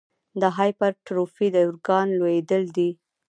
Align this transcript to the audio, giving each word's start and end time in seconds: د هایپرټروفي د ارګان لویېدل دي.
د 0.41 0.43
هایپرټروفي 0.57 1.47
د 1.53 1.55
ارګان 1.67 2.07
لویېدل 2.19 2.63
دي. 2.77 2.89